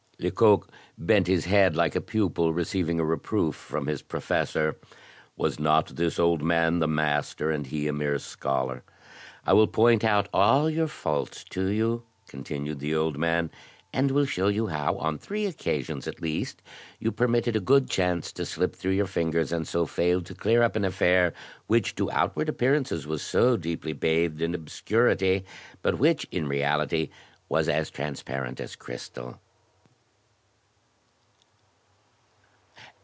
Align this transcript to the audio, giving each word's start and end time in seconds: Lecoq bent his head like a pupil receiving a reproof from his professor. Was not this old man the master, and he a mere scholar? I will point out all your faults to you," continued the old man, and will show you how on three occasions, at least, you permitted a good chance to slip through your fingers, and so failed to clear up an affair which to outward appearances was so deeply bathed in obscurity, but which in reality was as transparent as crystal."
Lecoq 0.21 0.69
bent 0.99 1.25
his 1.25 1.45
head 1.45 1.75
like 1.75 1.95
a 1.95 1.99
pupil 1.99 2.53
receiving 2.53 2.99
a 2.99 3.03
reproof 3.03 3.55
from 3.55 3.87
his 3.87 4.03
professor. 4.03 4.77
Was 5.35 5.59
not 5.59 5.95
this 5.95 6.19
old 6.19 6.43
man 6.43 6.77
the 6.77 6.87
master, 6.87 7.49
and 7.49 7.65
he 7.65 7.87
a 7.87 7.91
mere 7.91 8.19
scholar? 8.19 8.83
I 9.47 9.53
will 9.53 9.65
point 9.65 10.03
out 10.03 10.29
all 10.31 10.69
your 10.69 10.85
faults 10.87 11.43
to 11.45 11.69
you," 11.69 12.03
continued 12.27 12.77
the 12.77 12.93
old 12.93 13.17
man, 13.17 13.49
and 13.91 14.11
will 14.11 14.27
show 14.27 14.47
you 14.47 14.67
how 14.67 14.95
on 14.99 15.17
three 15.17 15.47
occasions, 15.47 16.05
at 16.07 16.21
least, 16.21 16.61
you 16.99 17.11
permitted 17.11 17.55
a 17.55 17.59
good 17.59 17.89
chance 17.89 18.31
to 18.33 18.45
slip 18.45 18.75
through 18.75 18.91
your 18.91 19.07
fingers, 19.07 19.51
and 19.51 19.67
so 19.67 19.87
failed 19.87 20.27
to 20.27 20.35
clear 20.35 20.61
up 20.61 20.75
an 20.75 20.85
affair 20.85 21.33
which 21.65 21.95
to 21.95 22.11
outward 22.11 22.47
appearances 22.47 23.07
was 23.07 23.23
so 23.23 23.57
deeply 23.57 23.93
bathed 23.93 24.39
in 24.39 24.53
obscurity, 24.53 25.43
but 25.81 25.97
which 25.97 26.27
in 26.29 26.47
reality 26.47 27.09
was 27.49 27.67
as 27.67 27.89
transparent 27.89 28.59
as 28.61 28.75
crystal." 28.75 29.39